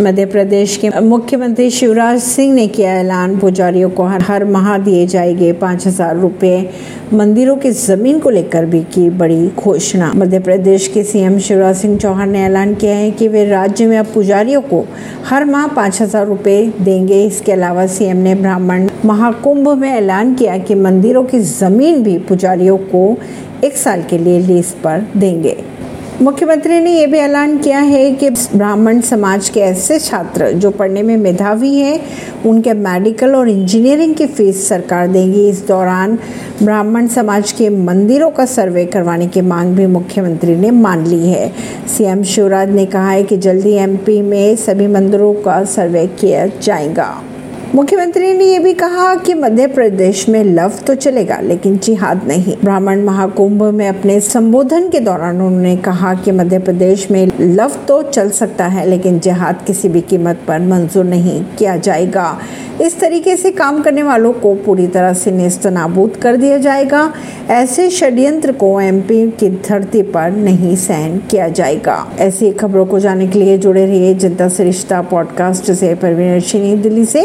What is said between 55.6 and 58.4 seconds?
कहा कि मध्य प्रदेश में लव तो चल